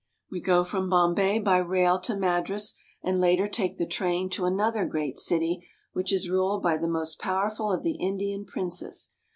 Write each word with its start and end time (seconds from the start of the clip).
We 0.31 0.41
go 0.41 0.63
from 0.63 0.89
Bombay 0.89 1.41
by 1.41 1.59
rail 1.59 1.99
to 1.99 2.15
Madras, 2.15 2.73
and 3.03 3.21
later 3.21 3.47
take 3.47 3.77
the 3.77 3.85
train 3.85 4.31
to 4.31 4.45
another 4.45 4.83
great 4.83 5.19
city 5.19 5.67
which 5.93 6.11
is 6.11 6.27
ruled 6.27 6.63
by 6.63 6.77
the 6.77 6.89
most 6.89 7.19
powerful 7.19 7.71
of 7.71 7.83
the 7.83 7.99
Indian 7.99 8.45
princes. 8.45 9.13